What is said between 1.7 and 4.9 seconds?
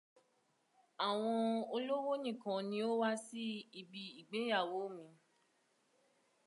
olówó nìkan ni ó wá sí ibi ìgbéyàwó